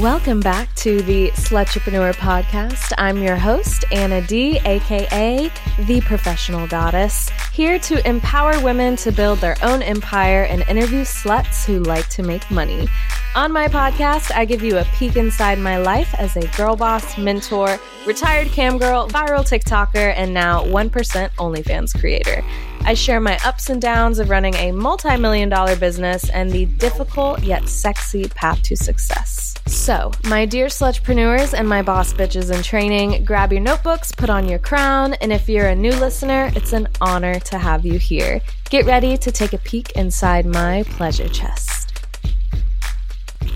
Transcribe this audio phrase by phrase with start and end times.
[0.00, 2.94] Welcome back to the Slutrepreneur podcast.
[2.96, 9.40] I'm your host, Anna D, aka The Professional Goddess, here to empower women to build
[9.40, 12.88] their own empire and interview sluts who like to make money.
[13.34, 17.18] On my podcast, I give you a peek inside my life as a girl boss,
[17.18, 20.90] mentor, retired cam girl, viral TikToker, and now 1%
[21.34, 22.42] OnlyFans creator.
[22.84, 26.64] I share my ups and downs of running a multi million dollar business and the
[26.66, 29.54] difficult yet sexy path to success.
[29.66, 34.48] So, my dear slutrepreneurs and my boss bitches in training, grab your notebooks, put on
[34.48, 38.40] your crown, and if you're a new listener, it's an honor to have you here.
[38.68, 41.79] Get ready to take a peek inside my pleasure chest.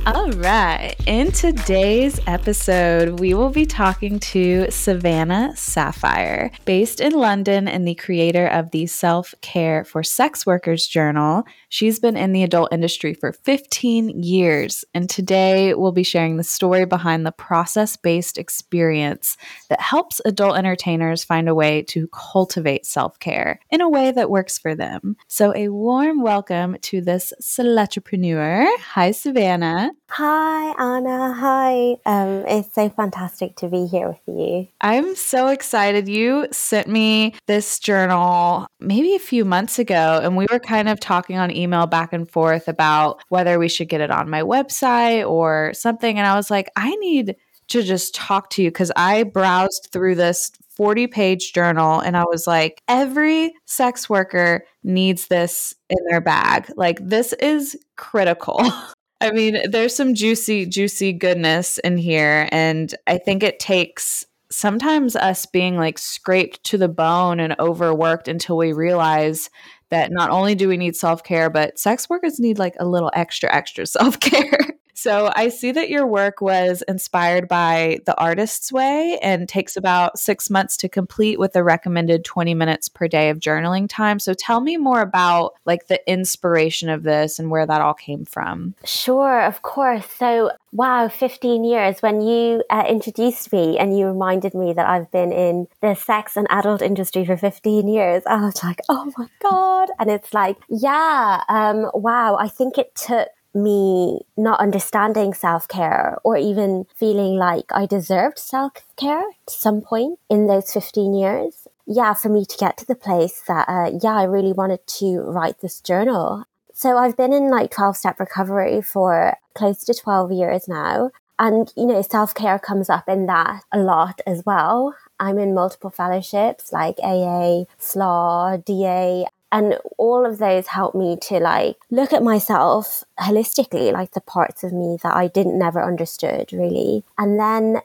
[0.06, 0.94] All right.
[1.06, 7.94] In today's episode, we will be talking to Savannah Sapphire, based in London and the
[7.94, 11.44] creator of the Self Care for Sex Workers Journal.
[11.70, 16.44] She's been in the adult industry for 15 years, and today we'll be sharing the
[16.44, 19.38] story behind the process based experience
[19.70, 24.28] that helps adult entertainers find a way to cultivate self care in a way that
[24.28, 25.16] works for them.
[25.28, 28.66] So, a warm welcome to this slutrepreneur.
[28.80, 29.93] Hi, Savannah.
[30.10, 31.32] Hi, Anna.
[31.32, 31.96] Hi.
[32.06, 34.68] Um, it's so fantastic to be here with you.
[34.80, 36.08] I'm so excited.
[36.08, 41.00] You sent me this journal maybe a few months ago, and we were kind of
[41.00, 45.28] talking on email back and forth about whether we should get it on my website
[45.28, 46.18] or something.
[46.18, 47.36] And I was like, I need
[47.68, 52.24] to just talk to you because I browsed through this 40 page journal and I
[52.24, 56.70] was like, every sex worker needs this in their bag.
[56.76, 58.60] Like, this is critical.
[59.24, 62.46] I mean, there's some juicy, juicy goodness in here.
[62.52, 68.28] And I think it takes sometimes us being like scraped to the bone and overworked
[68.28, 69.48] until we realize
[69.88, 73.10] that not only do we need self care, but sex workers need like a little
[73.14, 74.58] extra, extra self care.
[74.94, 80.18] So I see that your work was inspired by The Artist's Way and takes about
[80.18, 84.18] six months to complete with a recommended 20 minutes per day of journaling time.
[84.18, 88.24] So tell me more about like the inspiration of this and where that all came
[88.24, 88.74] from.
[88.84, 90.06] Sure, of course.
[90.16, 95.10] So wow, 15 years when you uh, introduced me and you reminded me that I've
[95.10, 99.28] been in the sex and adult industry for 15 years, I was like, oh my
[99.40, 99.90] God.
[99.98, 106.18] And it's like, yeah, um, wow, I think it took me not understanding self care
[106.24, 111.68] or even feeling like I deserved self care at some point in those 15 years.
[111.86, 115.20] Yeah, for me to get to the place that, uh, yeah, I really wanted to
[115.20, 116.44] write this journal.
[116.72, 121.10] So I've been in like 12 step recovery for close to 12 years now.
[121.38, 124.94] And, you know, self care comes up in that a lot as well.
[125.20, 131.38] I'm in multiple fellowships like AA, SLAA, DA, and all of those helped me to
[131.38, 136.52] like look at myself holistically, like the parts of me that I didn't never understood
[136.52, 137.04] really.
[137.16, 137.80] And then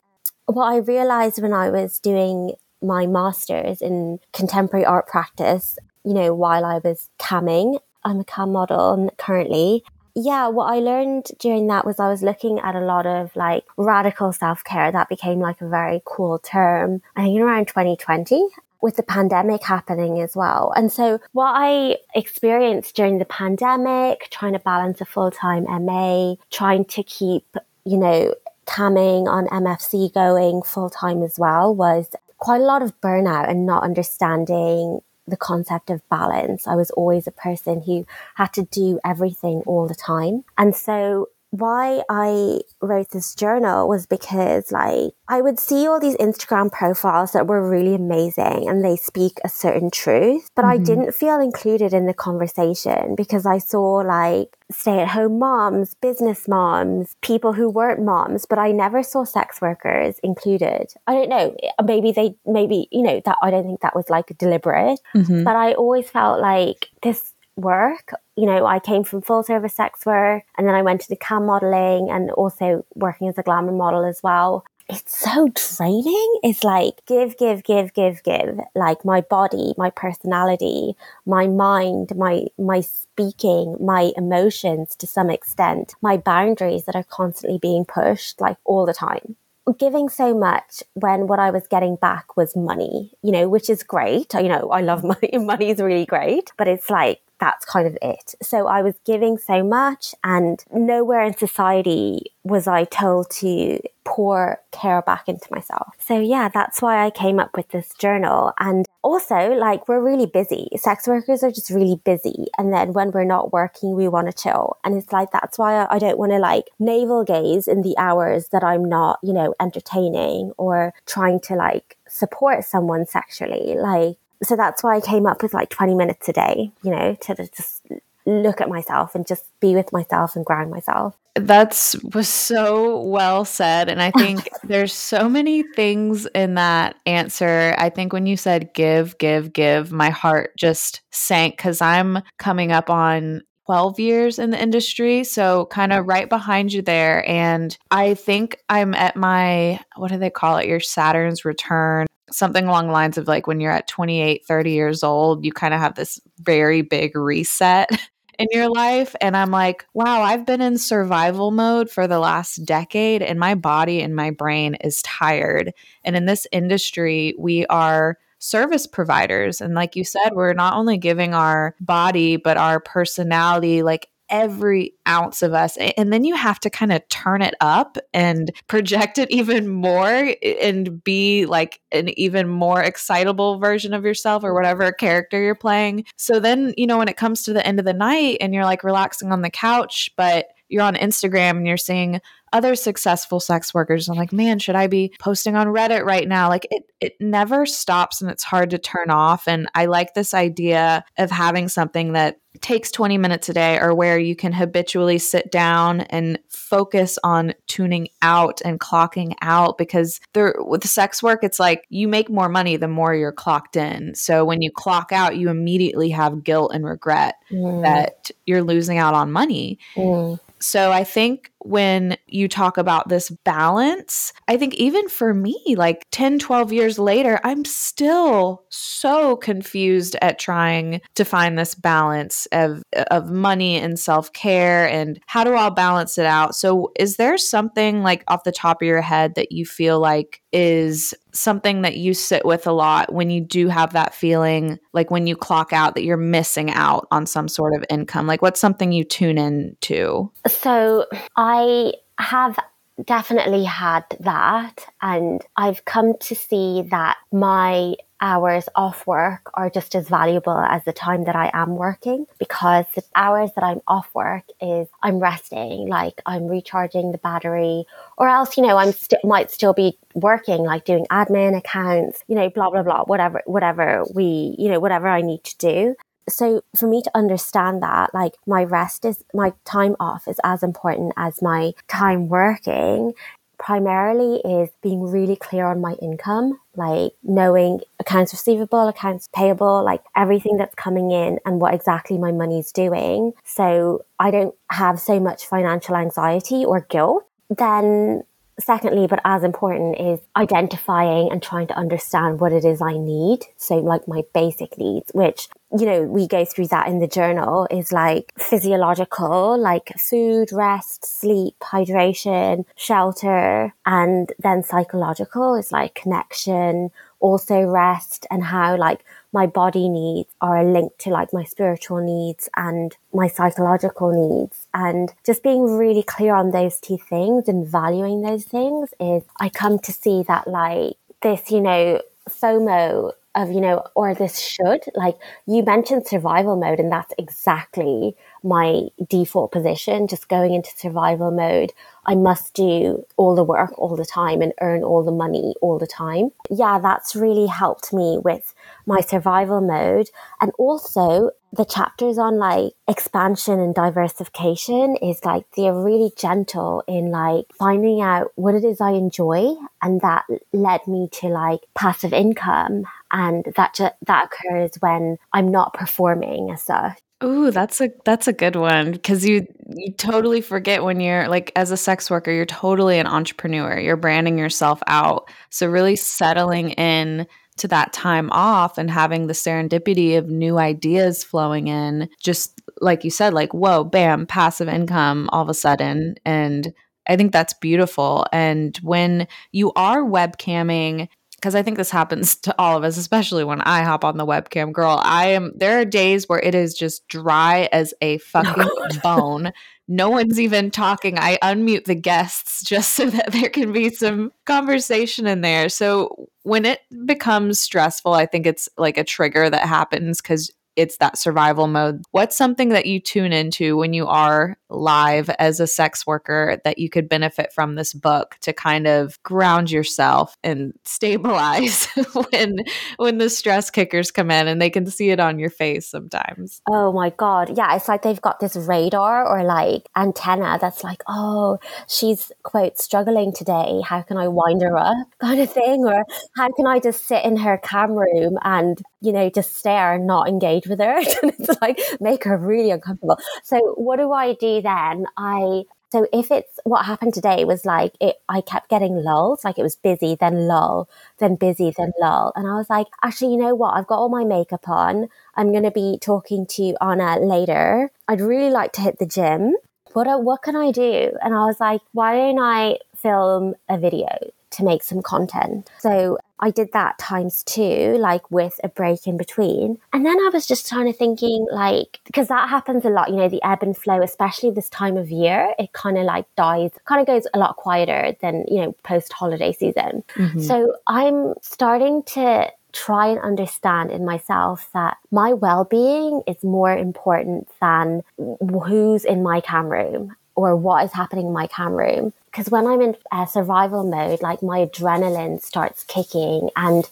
[0.48, 6.34] what I realized when I was doing my master's in contemporary art practice, you know,
[6.34, 9.84] while I was camming, I'm a cam model currently.
[10.16, 13.64] Yeah, what I learned during that was I was looking at a lot of like
[13.78, 14.92] radical self care.
[14.92, 18.50] That became like a very cool term, I think around 2020
[18.82, 20.72] with the pandemic happening as well.
[20.76, 26.86] And so what I experienced during the pandemic, trying to balance a full-time MA, trying
[26.86, 28.34] to keep, you know,
[28.66, 33.84] camming on MFC going full-time as well was quite a lot of burnout and not
[33.84, 36.68] understanding the concept of balance.
[36.68, 40.44] I was always a person who had to do everything all the time.
[40.58, 46.18] And so why I wrote this journal was because like I would see all these
[46.18, 50.82] Instagram profiles that were really amazing and they speak a certain truth, but mm-hmm.
[50.82, 55.96] I didn't feel included in the conversation because I saw like stay at home moms,
[55.96, 60.94] business moms, people who weren't moms, but I never saw sex workers included.
[61.08, 64.38] I don't know, maybe they, maybe, you know, that I don't think that was like
[64.38, 65.44] deliberate, mm-hmm.
[65.44, 68.14] but I always felt like this work.
[68.36, 71.16] You know, I came from full service sex work and then I went to the
[71.16, 74.66] cam modeling and also working as a glamour model as well.
[74.92, 76.40] It's so draining.
[76.42, 78.60] It's like give, give, give, give, give.
[78.74, 80.96] Like my body, my personality,
[81.28, 87.60] my mind, my my speaking, my emotions to some extent, my boundaries that are constantly
[87.60, 89.36] being pushed like all the time
[89.78, 93.84] giving so much when what I was getting back was money, you know, which is
[93.84, 94.34] great.
[94.34, 95.38] You know, I love money.
[95.38, 98.36] money is really great, but it's like that's kind of it.
[98.42, 104.60] So I was giving so much, and nowhere in society was I told to pour
[104.72, 105.94] care back into myself.
[106.00, 108.54] So yeah, that's why I came up with this journal.
[108.60, 110.68] And also, like, we're really busy.
[110.76, 112.48] Sex workers are just really busy.
[112.58, 114.78] And then when we're not working, we want to chill.
[114.84, 118.50] And it's like, that's why I don't want to like navel gaze in the hours
[118.50, 123.76] that I'm not, you know, entertaining or trying to like support someone sexually.
[123.78, 127.16] Like, so that's why I came up with like 20 minutes a day, you know,
[127.16, 127.82] to just
[128.26, 131.18] look at myself and just be with myself and ground myself.
[131.36, 133.90] That's was so well said.
[133.90, 137.76] And I think there's so many things in that answer.
[137.78, 142.72] I think when you said give, give, give, my heart just sank because I'm coming
[142.72, 145.24] up on 12 years in the industry.
[145.24, 147.28] So, kind of right behind you there.
[147.30, 150.68] And I think I'm at my, what do they call it?
[150.68, 152.08] Your Saturn's return.
[152.32, 155.74] Something along the lines of like when you're at 28, 30 years old, you kind
[155.74, 157.90] of have this very big reset
[158.40, 159.16] in your life.
[159.22, 163.54] And I'm like, wow, I've been in survival mode for the last decade, and my
[163.54, 165.74] body and my brain is tired.
[166.04, 169.60] And in this industry, we are service providers.
[169.60, 174.94] And like you said, we're not only giving our body, but our personality, like every
[175.08, 175.78] ounce of us.
[175.98, 180.34] And then you have to kind of turn it up and project it even more
[180.62, 186.06] and be like an even more excitable version of yourself or whatever character you're playing.
[186.18, 188.66] So then, you know, when it comes to the end of the night and you're
[188.66, 192.22] like relaxing on the couch, but you're on Instagram and you're seeing
[192.54, 194.10] other successful sex workers.
[194.10, 196.50] I'm like, man, should I be posting on Reddit right now?
[196.50, 199.48] Like it it never stops and it's hard to turn off.
[199.48, 203.94] And I like this idea of having something that takes 20 minutes a day or
[203.94, 210.20] where you can habitually sit down and focus on tuning out and clocking out because
[210.34, 214.14] there with sex work it's like you make more money the more you're clocked in
[214.16, 217.84] so when you clock out you immediately have guilt and regret mm.
[217.84, 220.38] that you're losing out on money mm.
[220.60, 226.06] So I think when you talk about this balance, I think even for me, like
[226.12, 232.82] 10, 12 years later, I'm still so confused at trying to find this balance of,
[233.12, 236.56] of money and self care and how do I balance it out?
[236.56, 240.42] So is there something like off the top of your head that you feel like
[240.52, 245.12] is something that you sit with a lot when you do have that feeling like
[245.12, 248.26] when you clock out that you're missing out on some sort of income.
[248.28, 250.32] Like what's something you tune in to?
[250.48, 251.06] So
[251.36, 252.58] i have
[253.06, 259.96] definitely had that and i've come to see that my hours off work are just
[259.96, 264.10] as valuable as the time that I am working because the hours that I'm off
[264.14, 267.86] work is I'm resting, like I'm recharging the battery,
[268.18, 272.36] or else, you know, I'm st- might still be working, like doing admin accounts, you
[272.36, 275.96] know, blah, blah, blah, whatever, whatever we, you know, whatever I need to do.
[276.30, 280.62] So for me to understand that, like my rest is my time off is as
[280.62, 283.14] important as my time working
[283.60, 290.02] primarily is being really clear on my income, like knowing accounts receivable, accounts payable, like
[290.16, 293.34] everything that's coming in and what exactly my money's doing.
[293.44, 297.26] So I don't have so much financial anxiety or guilt.
[297.50, 298.24] Then
[298.60, 303.46] secondly, but as important is identifying and trying to understand what it is I need.
[303.58, 307.68] So like my basic needs, which, you know, we go through that in the journal
[307.70, 316.90] is like physiological, like food, rest, sleep, hydration, shelter, and then psychological is like connection,
[317.20, 322.50] also rest and how like my body needs are linked to like my spiritual needs
[322.56, 324.66] and my psychological needs.
[324.74, 329.50] And just being really clear on those two things and valuing those things is I
[329.50, 334.82] come to see that like this, you know, FOMO of, you know, or this should,
[334.96, 341.32] like you mentioned survival mode, and that's exactly my default position, just going into survival
[341.32, 341.72] mode.
[342.06, 345.78] I must do all the work all the time and earn all the money all
[345.78, 346.32] the time.
[346.50, 348.54] Yeah, that's really helped me with
[348.86, 350.10] my survival mode.
[350.42, 357.12] And also the chapters on like expansion and diversification is like they're really gentle in
[357.12, 359.56] like finding out what it is I enjoy.
[359.82, 362.86] And that led me to like passive income.
[363.12, 367.00] And that, ju- that occurs when I'm not performing as such.
[367.22, 371.52] Ooh, that's a that's a good one because you you totally forget when you're like
[371.54, 373.78] as a sex worker, you're totally an entrepreneur.
[373.78, 375.30] You're branding yourself out.
[375.50, 381.24] So really settling in to that time off and having the serendipity of new ideas
[381.24, 386.16] flowing in, just like you said, like, whoa, bam, passive income all of a sudden.
[386.26, 386.74] And
[387.08, 388.26] I think that's beautiful.
[388.32, 391.10] And when you are webcamming,
[391.40, 394.26] because I think this happens to all of us, especially when I hop on the
[394.26, 394.74] webcam.
[394.74, 398.68] Girl, I am, there are days where it is just dry as a fucking
[399.04, 399.52] bone.
[399.88, 401.18] No one's even talking.
[401.18, 405.70] I unmute the guests just so that there can be some conversation in there.
[405.70, 410.98] So when it becomes stressful, I think it's like a trigger that happens because it's
[410.98, 412.04] that survival mode.
[412.12, 416.78] What's something that you tune into when you are live as a sex worker that
[416.78, 421.86] you could benefit from this book to kind of ground yourself and stabilize
[422.32, 422.58] when
[422.98, 426.62] when the stress kickers come in and they can see it on your face sometimes.
[426.70, 427.58] Oh my god.
[427.58, 431.58] Yeah, it's like they've got this radar or like antenna that's like, "Oh,
[431.88, 433.82] she's quote struggling today.
[433.84, 436.04] How can I wind her up?" kind of thing or
[436.36, 440.08] how can I just sit in her cam room and, you know, just stare and
[440.08, 440.98] not engage with her?
[441.22, 443.18] and it's like make her really uncomfortable.
[443.44, 447.94] So, what do I do then, I so if it's what happened today was like
[448.00, 450.88] it, I kept getting lulls, like it was busy, then lull,
[451.18, 453.76] then busy, then lull, and I was like, actually, you know what?
[453.76, 455.10] I've got all my makeup on.
[455.36, 457.92] I'm to be talking to Anna later.
[458.08, 459.56] I'd really like to hit the gym.
[459.94, 461.12] What what can I do?
[461.24, 464.08] And I was like, why don't I film a video
[464.52, 465.70] to make some content?
[465.80, 469.78] So I did that times two, like with a break in between.
[469.92, 473.18] And then I was just kind of thinking, like, because that happens a lot, you
[473.18, 476.72] know, the ebb and flow, especially this time of year, it kind of like dies,
[476.86, 480.04] kind of goes a lot quieter than, you know, post holiday season.
[480.16, 480.40] Mm-hmm.
[480.40, 487.50] So I'm starting to try and understand in myself that my well-being is more important
[487.60, 492.50] than who's in my cam room or what is happening in my cam room because
[492.50, 496.90] when I'm in uh, survival mode, like my adrenaline starts kicking and,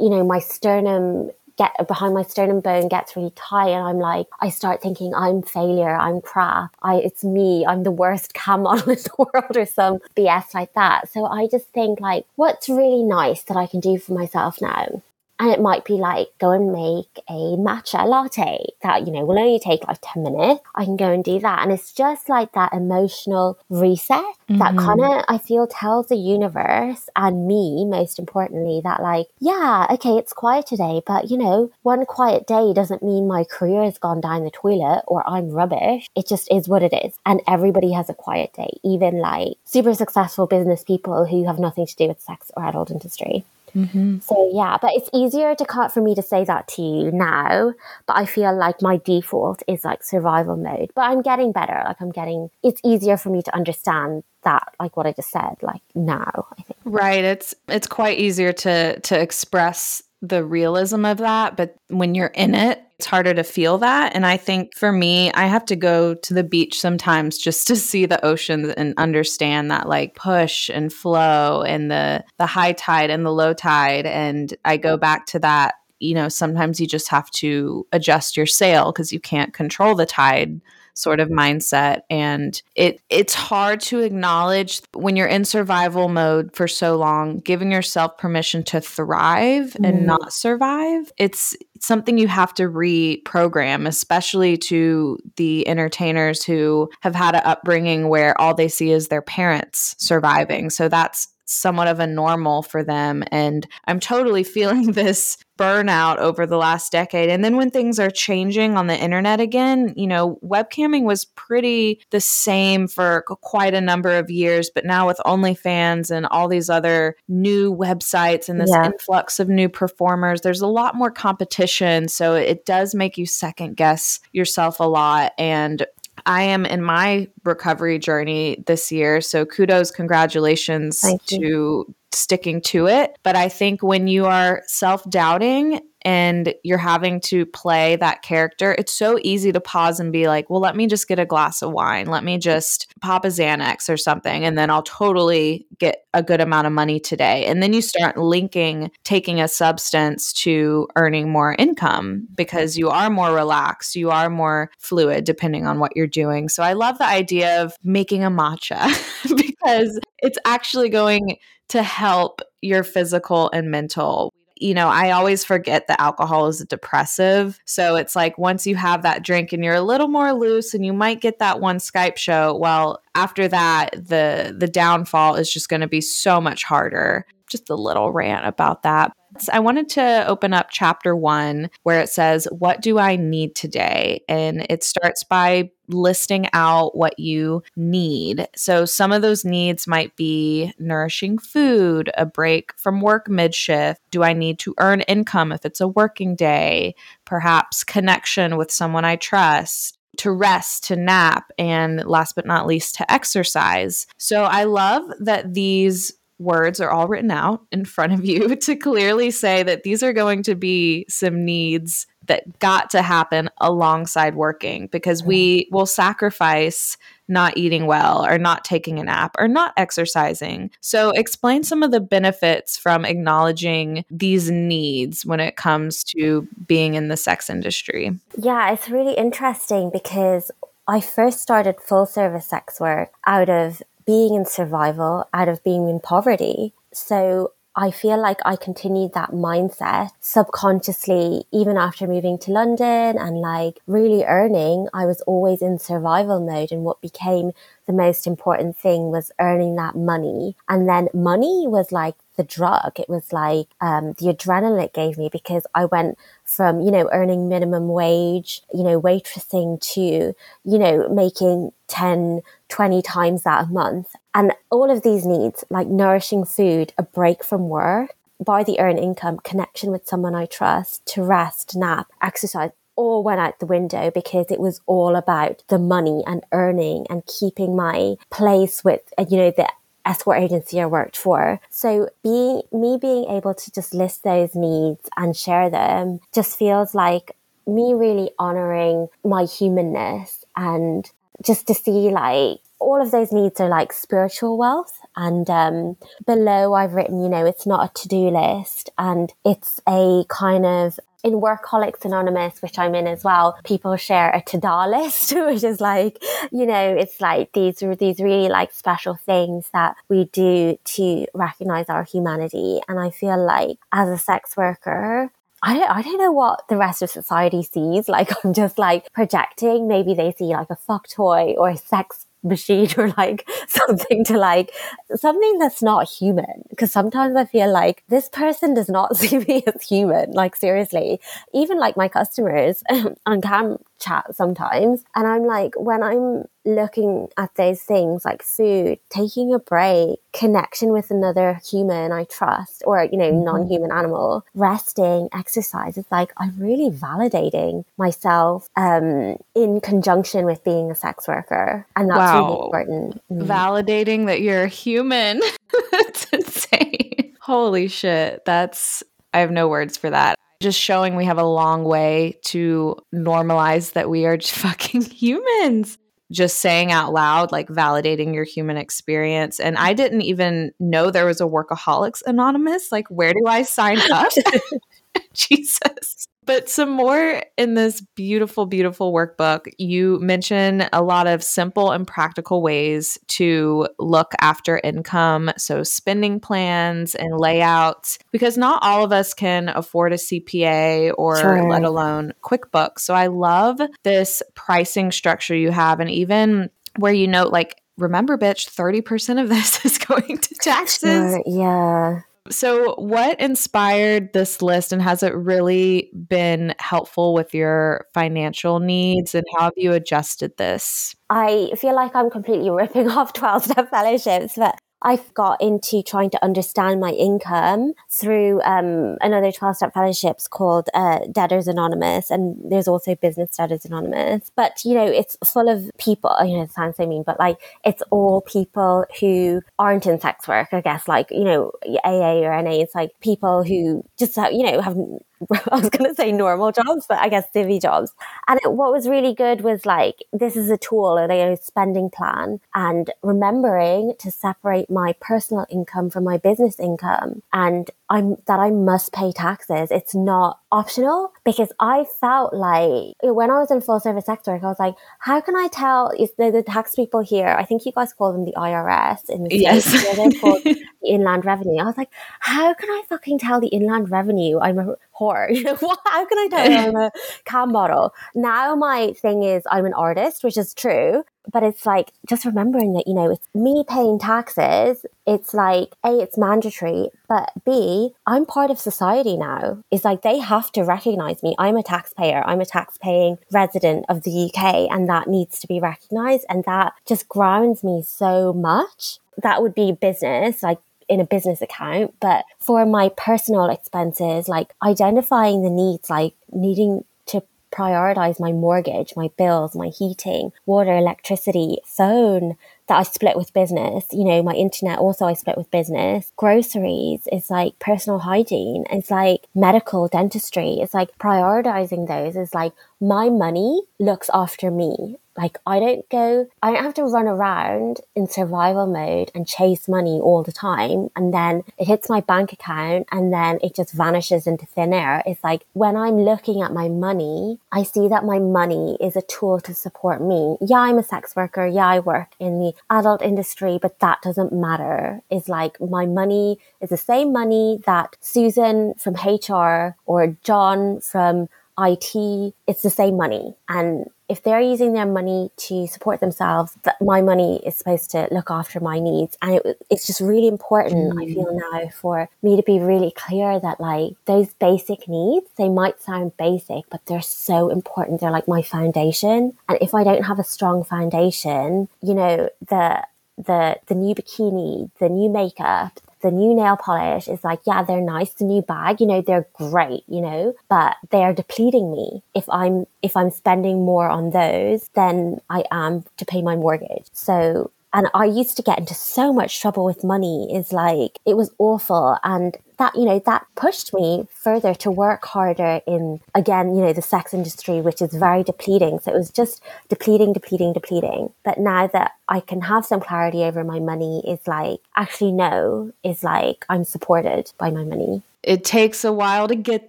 [0.00, 4.26] you know, my sternum get behind my sternum bone gets really tight and I'm like
[4.40, 8.90] I start thinking I'm failure I'm crap I it's me I'm the worst cam model
[8.90, 11.10] in the world or some BS like that.
[11.10, 15.02] So I just think like what's really nice that I can do for myself now
[15.38, 19.38] and it might be like, go and make a matcha latte that, you know, will
[19.38, 20.62] only take like 10 minutes.
[20.74, 21.62] I can go and do that.
[21.62, 24.58] And it's just like that emotional reset mm-hmm.
[24.58, 29.86] that kind of, I feel, tells the universe and me, most importantly, that like, yeah,
[29.90, 33.98] okay, it's quiet today, but you know, one quiet day doesn't mean my career has
[33.98, 36.08] gone down the toilet or I'm rubbish.
[36.16, 37.14] It just is what it is.
[37.26, 41.86] And everybody has a quiet day, even like super successful business people who have nothing
[41.86, 43.44] to do with sex or adult industry.
[43.76, 44.20] Mm-hmm.
[44.20, 47.74] So yeah, but it's easier to cut for me to say that to you now.
[48.06, 50.90] But I feel like my default is like survival mode.
[50.94, 51.82] But I'm getting better.
[51.84, 52.50] Like I'm getting.
[52.62, 56.46] It's easier for me to understand that, like what I just said, like now.
[56.58, 56.78] I think.
[56.84, 57.22] Right.
[57.24, 62.54] It's it's quite easier to to express the realism of that, but when you're in
[62.54, 64.14] it, it's harder to feel that.
[64.14, 67.76] And I think for me, I have to go to the beach sometimes just to
[67.76, 73.10] see the ocean and understand that like push and flow and the the high tide
[73.10, 74.06] and the low tide.
[74.06, 78.46] And I go back to that, you know, sometimes you just have to adjust your
[78.46, 80.60] sail because you can't control the tide
[80.96, 86.66] sort of mindset and it it's hard to acknowledge when you're in survival mode for
[86.66, 89.86] so long giving yourself permission to thrive mm.
[89.86, 97.14] and not survive it's something you have to reprogram especially to the entertainers who have
[97.14, 102.00] had an upbringing where all they see is their parents surviving so that's somewhat of
[102.00, 103.24] a normal for them.
[103.30, 107.30] And I'm totally feeling this burnout over the last decade.
[107.30, 112.00] And then when things are changing on the internet again, you know, webcamming was pretty
[112.10, 114.70] the same for quite a number of years.
[114.74, 118.86] But now with OnlyFans and all these other new websites and this yeah.
[118.86, 122.08] influx of new performers, there's a lot more competition.
[122.08, 125.32] So it does make you second guess yourself a lot.
[125.38, 125.86] And
[126.26, 129.20] I am in my recovery journey this year.
[129.20, 133.16] So kudos, congratulations to sticking to it.
[133.22, 138.76] But I think when you are self doubting and you're having to play that character,
[138.78, 141.62] it's so easy to pause and be like, well, let me just get a glass
[141.62, 142.06] of wine.
[142.06, 146.40] Let me just pop a Xanax or something, and then I'll totally get a good
[146.40, 147.44] amount of money today.
[147.46, 153.10] And then you start linking taking a substance to earning more income because you are
[153.10, 156.48] more relaxed, you are more fluid depending on what you're doing.
[156.48, 158.80] So I love the idea of making a matcha
[159.36, 161.38] because it's actually going
[161.70, 166.66] to help your physical and mental you know, I always forget that alcohol is a
[166.66, 167.60] depressive.
[167.66, 170.84] So it's like once you have that drink and you're a little more loose and
[170.84, 175.68] you might get that one Skype show, well, after that the the downfall is just
[175.68, 177.26] going to be so much harder.
[177.48, 179.12] Just a little rant about that.
[179.52, 184.22] I wanted to open up chapter one where it says, What do I need today?
[184.28, 188.48] And it starts by listing out what you need.
[188.56, 194.00] So, some of those needs might be nourishing food, a break from work mid shift.
[194.10, 196.94] Do I need to earn income if it's a working day?
[197.24, 202.94] Perhaps connection with someone I trust to rest, to nap, and last but not least,
[202.96, 204.06] to exercise.
[204.16, 208.76] So I love that these words are all written out in front of you to
[208.76, 214.34] clearly say that these are going to be some needs that got to happen alongside
[214.34, 215.66] working because we mm.
[215.70, 216.96] will sacrifice
[217.28, 220.70] not eating well or not taking a nap or not exercising.
[220.80, 226.94] So, explain some of the benefits from acknowledging these needs when it comes to being
[226.94, 228.18] in the sex industry.
[228.36, 230.50] Yeah, it's really interesting because
[230.88, 235.88] I first started full service sex work out of being in survival, out of being
[235.88, 236.72] in poverty.
[236.92, 243.36] So I feel like I continued that mindset subconsciously, even after moving to London and
[243.36, 244.88] like really earning.
[244.94, 246.72] I was always in survival mode.
[246.72, 247.52] And what became
[247.86, 250.56] the most important thing was earning that money.
[250.70, 252.98] And then money was like the drug.
[252.98, 257.10] It was like um, the adrenaline it gave me because I went from, you know,
[257.12, 263.72] earning minimum wage, you know, waitressing to, you know, making 10, 20 times that a
[263.72, 264.08] month.
[264.34, 268.98] And all of these needs, like nourishing food, a break from work, by the earned
[268.98, 274.10] income, connection with someone I trust, to rest, nap, exercise, all went out the window
[274.10, 279.36] because it was all about the money and earning and keeping my place with, you
[279.36, 279.68] know, the
[280.06, 281.60] escort agency I worked for.
[281.68, 286.94] So being me being able to just list those needs and share them just feels
[286.94, 291.10] like me really honoring my humanness and
[291.44, 295.00] just to see like all of those needs are like spiritual wealth.
[295.16, 299.80] And um, below, I've written, you know, it's not a to do list and it's
[299.88, 304.86] a kind of in Workaholics Anonymous, which I'm in as well, people share a to-do
[304.88, 309.96] list, which is like, you know, it's like these these really like special things that
[310.08, 312.80] we do to recognize our humanity.
[312.88, 316.76] And I feel like as a sex worker, I don't, I don't know what the
[316.76, 318.08] rest of society sees.
[318.16, 319.88] Like, I'm just like projecting.
[319.88, 324.38] Maybe they see like a fuck toy or a sex machine or like something to
[324.38, 324.70] like
[325.14, 326.62] something that's not human.
[326.70, 330.32] Because sometimes I feel like this person does not see me as human.
[330.32, 331.20] Like seriously,
[331.52, 332.82] even like my customers
[333.26, 335.04] on cam chat sometimes.
[335.14, 340.92] And I'm like, when I'm looking at those things like food, taking a break, connection
[340.92, 343.44] with another human I trust, or, you know, mm-hmm.
[343.44, 350.62] non human animal, resting, exercise, it's like I'm really validating myself um, in conjunction with
[350.64, 351.86] being a sex worker.
[351.96, 352.44] And that's wow.
[352.44, 353.22] really important.
[353.30, 353.46] Mm.
[353.46, 355.40] Validating that you're a human.
[355.90, 357.34] that's insane.
[357.40, 358.44] Holy shit.
[358.44, 359.02] That's,
[359.36, 363.92] I have no words for that just showing we have a long way to normalize
[363.92, 365.98] that we are fucking humans.
[366.32, 369.60] Just saying out loud, like validating your human experience.
[369.60, 372.90] And I didn't even know there was a Workaholics Anonymous.
[372.90, 374.32] Like, where do I sign up?
[375.48, 376.28] Jesus.
[376.44, 379.66] But some more in this beautiful, beautiful workbook.
[379.78, 385.50] You mention a lot of simple and practical ways to look after income.
[385.58, 391.40] So, spending plans and layouts, because not all of us can afford a CPA or
[391.40, 391.68] sure.
[391.68, 393.00] let alone QuickBooks.
[393.00, 398.38] So, I love this pricing structure you have, and even where you note, like, remember,
[398.38, 401.32] bitch, 30% of this is going to taxes.
[401.32, 402.20] Sure, yeah.
[402.50, 409.34] So, what inspired this list, and has it really been helpful with your financial needs?
[409.34, 411.14] And how have you adjusted this?
[411.30, 416.30] I feel like I'm completely ripping off 12 step fellowships, but I've got into trying
[416.30, 422.56] to understand my income through um, another 12 step fellowships called uh, Debtors Anonymous, and
[422.68, 424.50] there's also Business Debtors Anonymous.
[424.56, 427.56] But, you know, it's full of people, you know, it sounds so mean, but like
[427.84, 431.70] it's all people who aren't in sex work, I guess, like, you know,
[432.04, 434.96] AA or NA, it's like people who just, you know, have
[435.70, 438.12] I was going to say normal jobs, but I guess civvy jobs.
[438.48, 442.60] And it, what was really good was like, this is a tool, a spending plan
[442.74, 448.70] and remembering to separate my personal income from my business income and I'm, that I
[448.70, 449.90] must pay taxes.
[449.90, 454.58] It's not optional because I felt like when I was in full service sector, I
[454.58, 457.92] was like, how can I tell if the, the tax people here, I think you
[457.92, 459.84] guys call them the IRS in the yes.
[459.84, 461.82] States, they're called the inland revenue.
[461.82, 464.96] I was like, how can I fucking tell the inland revenue I'm a
[465.56, 467.10] You know, how can I tell I'm a
[467.44, 468.14] cam model?
[468.34, 472.92] Now my thing is I'm an artist, which is true, but it's like just remembering
[472.94, 475.06] that, you know, it's me paying taxes.
[475.26, 479.82] It's like, A, it's mandatory, but B, I'm part of society now.
[479.90, 481.54] It's like they have to recognize me.
[481.58, 482.42] I'm a taxpayer.
[482.46, 486.44] I'm a tax paying resident of the UK, and that needs to be recognized.
[486.48, 489.18] And that just grounds me so much.
[489.42, 490.78] That would be business, like
[491.08, 492.14] in a business account.
[492.20, 497.42] But for my personal expenses, like identifying the needs, like needing to
[497.72, 502.56] prioritize my mortgage, my bills, my heating, water, electricity, phone
[502.88, 504.06] that I split with business.
[504.12, 506.32] You know, my internet also I split with business.
[506.36, 508.84] Groceries is like personal hygiene.
[508.90, 510.78] It's like medical dentistry.
[510.80, 516.48] It's like prioritizing those is like my money looks after me like I don't go,
[516.62, 521.10] I don't have to run around in survival mode and chase money all the time.
[521.16, 525.22] And then it hits my bank account and then it just vanishes into thin air.
[525.26, 529.22] It's like when I'm looking at my money, I see that my money is a
[529.22, 530.56] tool to support me.
[530.60, 531.66] Yeah, I'm a sex worker.
[531.66, 535.22] Yeah, I work in the adult industry, but that doesn't matter.
[535.30, 541.48] It's like my money is the same money that Susan from HR or John from
[541.78, 543.54] IT, it's the same money.
[543.68, 548.28] And if they're using their money to support themselves, that my money is supposed to
[548.30, 549.36] look after my needs.
[549.40, 551.22] And it, it's just really important, mm.
[551.22, 555.68] I feel now, for me to be really clear that like those basic needs, they
[555.68, 558.20] might sound basic, but they're so important.
[558.20, 559.56] They're like my foundation.
[559.68, 563.02] And if I don't have a strong foundation, you know, the
[563.36, 568.00] the the new bikini, the new makeup, the new nail polish is like, yeah, they're
[568.00, 568.32] nice.
[568.34, 572.22] The new bag, you know, they're great, you know, but they are depleting me.
[572.34, 577.06] If I'm, if I'm spending more on those than I am to pay my mortgage.
[577.12, 581.36] So and I used to get into so much trouble with money is like it
[581.36, 582.18] was awful.
[582.22, 586.92] And that you know that pushed me further to work harder in again you know
[586.92, 588.98] the sex industry which is very depleting.
[588.98, 591.32] So it was just depleting depleting depleting.
[591.44, 595.92] But now that I can have some clarity over my money is like actually no
[596.02, 598.22] is like I'm supported by my money.
[598.42, 599.88] It takes a while to get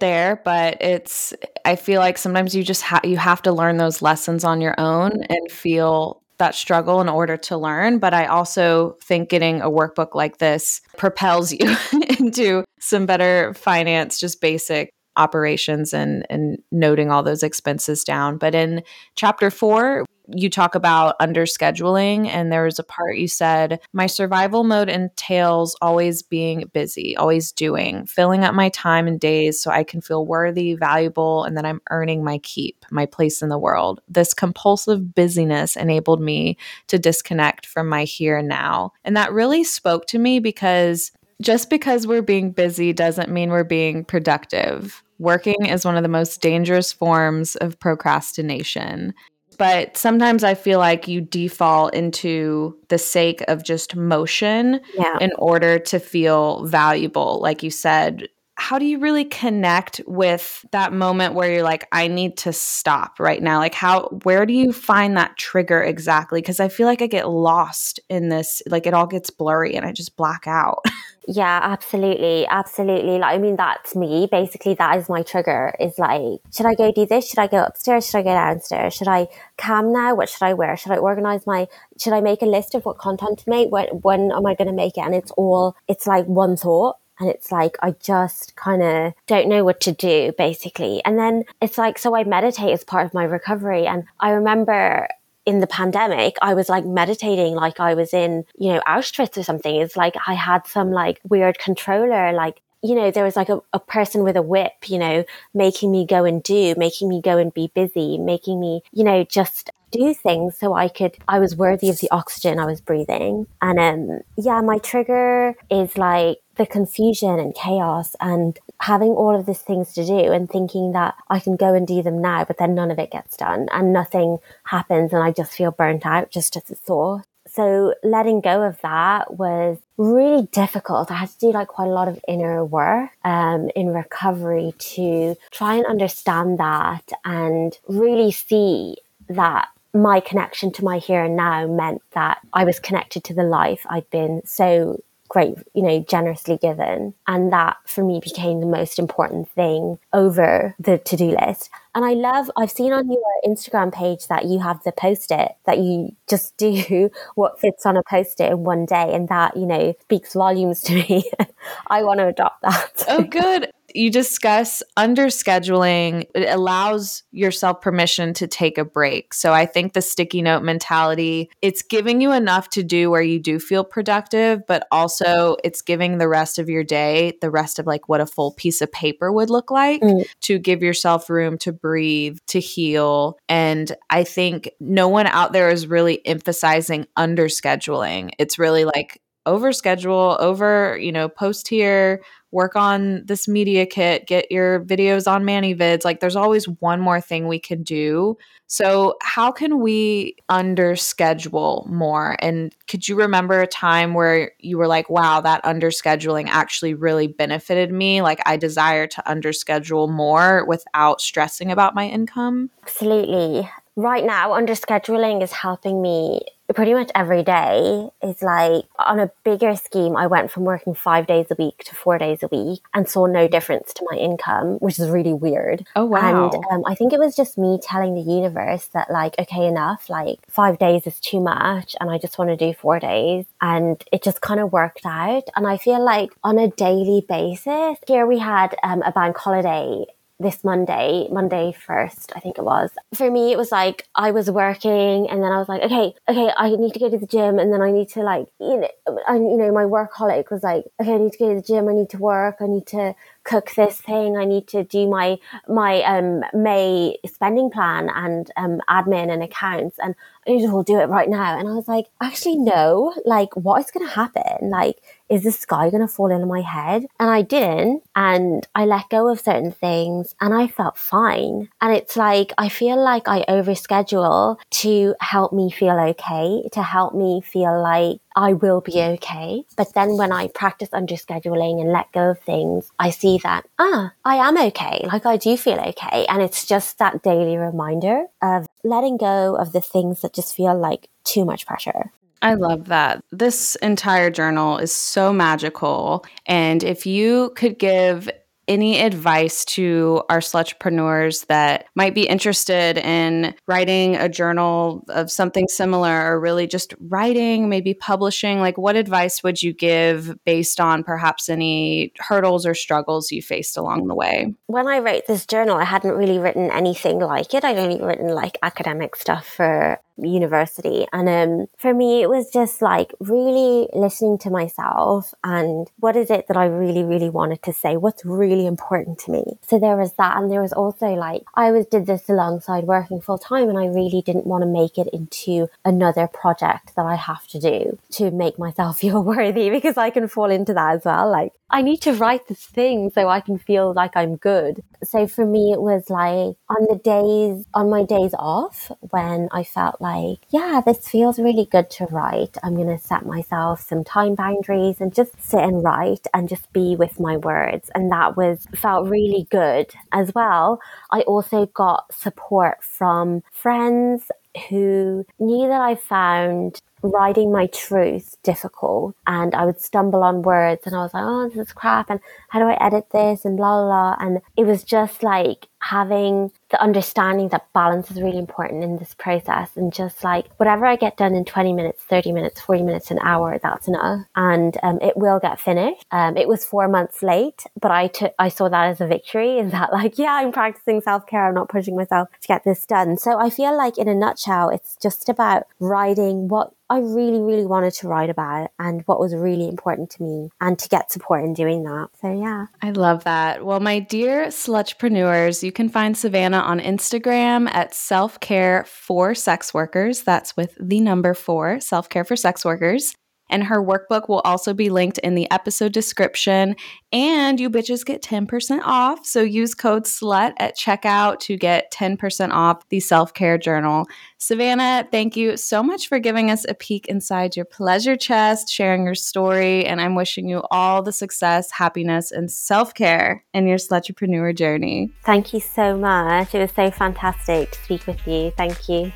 [0.00, 1.32] there but it's
[1.64, 4.74] i feel like sometimes you just have you have to learn those lessons on your
[4.78, 7.98] own and feel that struggle in order to learn.
[7.98, 11.76] But I also think getting a workbook like this propels you
[12.18, 18.38] into some better finance, just basic operations and and noting all those expenses down.
[18.38, 18.82] But in
[19.16, 24.06] chapter 4, you talk about under scheduling and there was a part you said my
[24.06, 29.70] survival mode entails always being busy always doing filling up my time and days so
[29.70, 33.58] i can feel worthy valuable and that i'm earning my keep my place in the
[33.58, 34.00] world.
[34.08, 36.56] This compulsive busyness enabled me
[36.88, 38.92] to disconnect from my here and now.
[39.04, 43.64] And that really spoke to me because just because we're being busy doesn't mean we're
[43.64, 45.02] being productive.
[45.18, 49.14] Working is one of the most dangerous forms of procrastination
[49.58, 55.18] but sometimes I feel like you default into the sake of just motion yeah.
[55.20, 57.40] in order to feel valuable.
[57.40, 62.08] Like you said, how do you really connect with that moment where you're like i
[62.08, 66.60] need to stop right now like how where do you find that trigger exactly because
[66.60, 69.92] i feel like i get lost in this like it all gets blurry and i
[69.92, 70.84] just black out
[71.30, 72.46] Yeah, absolutely.
[72.46, 73.18] Absolutely.
[73.18, 74.26] Like, I mean, that's me.
[74.32, 77.28] Basically, that is my trigger is like, should I go do this?
[77.28, 78.06] Should I go upstairs?
[78.06, 78.94] Should I go downstairs?
[78.94, 80.14] Should I cam now?
[80.14, 80.74] What should I wear?
[80.78, 81.68] Should I organize my,
[82.00, 83.70] should I make a list of what content to make?
[83.70, 85.02] When, when am I going to make it?
[85.02, 86.96] And it's all, it's like one thought.
[87.20, 91.02] And it's like, I just kind of don't know what to do, basically.
[91.04, 93.86] And then it's like, so I meditate as part of my recovery.
[93.86, 95.08] And I remember
[95.46, 99.42] in the pandemic, I was like meditating like I was in, you know, Auschwitz or
[99.42, 99.76] something.
[99.76, 103.60] It's like I had some like weird controller, like, you know, there was like a,
[103.72, 107.38] a person with a whip, you know, making me go and do, making me go
[107.38, 111.56] and be busy, making me, you know, just do things so I could, I was
[111.56, 113.46] worthy of the oxygen I was breathing.
[113.60, 119.46] And um, yeah, my trigger is like the confusion and chaos and having all of
[119.46, 122.58] these things to do and thinking that I can go and do them now, but
[122.58, 126.30] then none of it gets done and nothing happens and I just feel burnt out
[126.30, 127.24] just as a thought.
[127.48, 131.10] So letting go of that was really difficult.
[131.10, 135.34] I had to do like quite a lot of inner work um, in recovery to
[135.50, 138.96] try and understand that and really see
[139.28, 143.42] that my connection to my here and now meant that I was connected to the
[143.42, 147.14] life I'd been so great, you know, generously given.
[147.26, 151.70] And that for me became the most important thing over the to do list.
[151.94, 155.52] And I love, I've seen on your Instagram page that you have the post it,
[155.66, 159.14] that you just do what fits on a post it in one day.
[159.14, 161.30] And that, you know, speaks volumes to me.
[161.88, 163.04] I want to adopt that.
[163.08, 166.26] Oh, good you discuss under scheduling.
[166.34, 169.32] It allows yourself permission to take a break.
[169.32, 173.38] So I think the sticky note mentality, it's giving you enough to do where you
[173.38, 177.86] do feel productive, but also it's giving the rest of your day, the rest of
[177.86, 180.26] like what a full piece of paper would look like mm.
[180.42, 183.38] to give yourself room to breathe, to heal.
[183.48, 188.32] And I think no one out there is really emphasizing under scheduling.
[188.38, 194.26] It's really like over schedule, over, you know, post here, work on this media kit,
[194.26, 196.04] get your videos on ManyVids.
[196.04, 198.36] Like there's always one more thing we can do.
[198.70, 202.36] So, how can we underschedule more?
[202.40, 207.28] And could you remember a time where you were like, wow, that underscheduling actually really
[207.28, 208.20] benefited me?
[208.20, 212.68] Like, I desire to underschedule more without stressing about my income?
[212.82, 213.66] Absolutely.
[213.98, 218.08] Right now, under scheduling is helping me pretty much every day.
[218.22, 221.96] Is like on a bigger scheme i went from working five days a week to
[221.96, 225.84] four days a week and saw no difference to my income which is really weird.
[225.96, 226.48] Oh wow.
[226.48, 230.08] And um, i think it was just me telling the universe that like okay enough
[230.08, 233.46] like five days is too much and i just want to do four days.
[233.60, 235.48] And it just kind of worked out.
[235.56, 240.04] And i feel like on a daily basis here we had um, a bank holiday
[240.40, 242.90] this Monday, Monday 1st, I think it was.
[243.12, 246.52] For me, it was like I was working and then I was like, okay, okay,
[246.56, 249.18] I need to go to the gym and then I need to like, you know,
[249.26, 251.88] I, you know, my workaholic was like, okay, I need to go to the gym.
[251.88, 252.58] I need to work.
[252.60, 254.36] I need to cook this thing.
[254.36, 259.98] I need to do my, my, um, May spending plan and, um, admin and accounts.
[259.98, 260.14] And
[260.46, 261.58] I need to all do it right now.
[261.58, 264.70] And I was like, actually, no, like what is going to happen?
[264.70, 264.98] Like,
[265.28, 267.06] is the sky going to fall into my head?
[267.18, 268.02] And I didn't.
[268.16, 271.68] And I let go of certain things and I felt fine.
[271.80, 277.14] And it's like, I feel like I overschedule to help me feel okay, to help
[277.14, 279.64] me feel like I will be okay.
[279.76, 283.66] But then when I practice under scheduling and let go of things, I see that,
[283.78, 285.06] ah, I am okay.
[285.10, 286.24] Like I do feel okay.
[286.28, 290.78] And it's just that daily reminder of letting go of the things that just feel
[290.78, 292.12] like too much pressure.
[292.42, 293.22] I love that.
[293.30, 296.24] This entire journal is so magical.
[296.46, 298.30] And if you could give
[298.68, 305.66] any advice to our slutrepreneurs that might be interested in writing a journal of something
[305.68, 308.60] similar or really just writing, maybe publishing?
[308.60, 313.76] Like, what advice would you give based on perhaps any hurdles or struggles you faced
[313.76, 314.54] along the way?
[314.66, 317.64] When I wrote this journal, I hadn't really written anything like it.
[317.64, 321.06] I'd only written like academic stuff for university.
[321.12, 326.30] And um, for me, it was just like really listening to myself and what is
[326.30, 327.96] it that I really, really wanted to say?
[327.96, 329.58] What's really important to me?
[329.62, 330.36] So there was that.
[330.36, 333.86] And there was also like, I was did this alongside working full time and I
[333.86, 338.30] really didn't want to make it into another project that I have to do to
[338.30, 341.30] make myself feel worthy because I can fall into that as well.
[341.30, 344.82] Like, I need to write this thing so I can feel like I'm good.
[345.04, 349.64] So for me, it was like on the days, on my days off when I
[349.64, 350.07] felt like,
[350.50, 352.56] yeah, this feels really good to write.
[352.62, 356.72] I'm going to set myself some time boundaries and just sit and write and just
[356.72, 357.90] be with my words.
[357.94, 360.80] And that was felt really good as well.
[361.10, 364.30] I also got support from friends
[364.68, 370.82] who knew that I found writing my truth difficult and I would stumble on words
[370.86, 372.10] and I was like, oh, this is crap.
[372.10, 373.44] And how do I edit this?
[373.44, 374.26] And blah, blah, blah.
[374.26, 379.14] And it was just like having the understanding that balance is really important in this
[379.14, 383.10] process and just like whatever I get done in 20 minutes, 30 minutes, 40 minutes,
[383.10, 384.26] an hour, that's enough.
[384.36, 386.04] And um, it will get finished.
[386.10, 389.58] Um, it was four months late, but I took, I saw that as a victory
[389.58, 391.48] in that like, yeah, I'm practicing self care.
[391.48, 393.16] I'm not pushing myself to get this done.
[393.16, 397.66] So I feel like in a nutshell, it's just about writing what I really, really
[397.66, 401.44] wanted to write about and what was really important to me and to get support
[401.44, 402.08] in doing that.
[402.20, 402.66] So, yeah.
[402.80, 403.64] I love that.
[403.64, 409.72] Well, my dear slutrepreneurs, you can find Savannah on Instagram at self care for sex
[409.72, 410.24] workers.
[410.24, 413.14] That's with the number four, self care for sex workers.
[413.50, 416.76] And her workbook will also be linked in the episode description.
[417.12, 419.24] And you bitches get 10% off.
[419.24, 424.06] So use code SLUT at checkout to get 10% off the self care journal.
[424.36, 429.04] Savannah, thank you so much for giving us a peek inside your pleasure chest, sharing
[429.04, 429.84] your story.
[429.84, 435.10] And I'm wishing you all the success, happiness, and self care in your slutpreneur journey.
[435.24, 436.54] Thank you so much.
[436.54, 438.52] It was so fantastic to speak with you.
[438.52, 439.12] Thank you.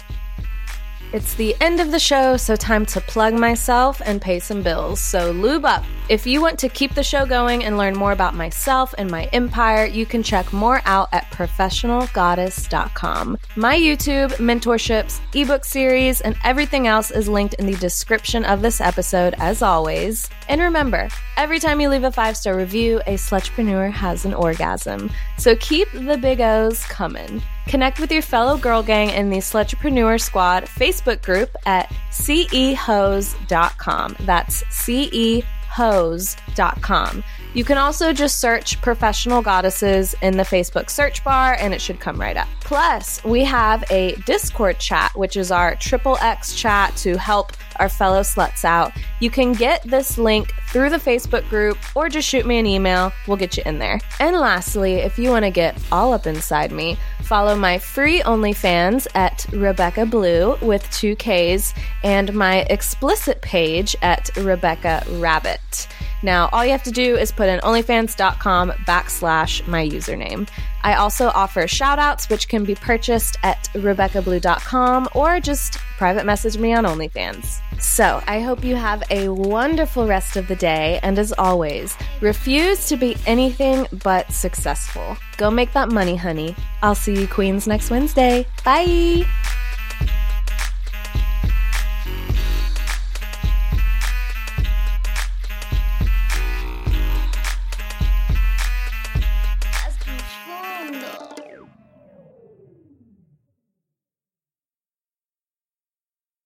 [1.12, 4.98] It's the end of the show, so time to plug myself and pay some bills.
[4.98, 5.84] So lube up.
[6.08, 9.24] If you want to keep the show going and learn more about myself and my
[9.26, 13.36] empire, you can check more out at professionalgoddess.com.
[13.56, 18.80] My YouTube, mentorships, ebook series, and everything else is linked in the description of this
[18.80, 20.30] episode, as always.
[20.48, 25.10] And remember, every time you leave a five star review, a slutrepreneur has an orgasm.
[25.36, 27.42] So keep the big O's coming.
[27.66, 33.36] Connect with your fellow girl gang in the Slutrepreneur Squad Facebook group at cehose.com.
[34.20, 35.44] That's cehose.com.
[37.54, 42.00] You can also just search professional goddesses in the Facebook search bar and it should
[42.00, 42.48] come right up.
[42.60, 47.88] Plus, we have a Discord chat, which is our triple X chat to help our
[47.88, 48.92] fellow sluts out.
[49.20, 53.12] You can get this link through the Facebook group or just shoot me an email.
[53.26, 54.00] We'll get you in there.
[54.20, 59.06] And lastly, if you want to get all up inside me, follow my free OnlyFans
[59.14, 65.88] at Rebekka Blue with two Ks and my explicit page at Rebekka Rabbit.
[66.22, 70.48] Now, all you have to do is put in onlyfans.com backslash my username.
[70.84, 76.72] I also offer shoutouts, which can be purchased at RebekkaBlue.com or just private message me
[76.74, 77.60] on OnlyFans.
[77.80, 81.00] So I hope you have a wonderful rest of the day.
[81.02, 85.16] And as always, refuse to be anything but successful.
[85.36, 86.54] Go make that money, honey.
[86.82, 88.46] I'll see you, Queens, next Wednesday.
[88.64, 89.24] Bye.